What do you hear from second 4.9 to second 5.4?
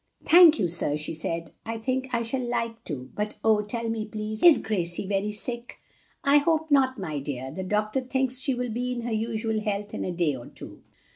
very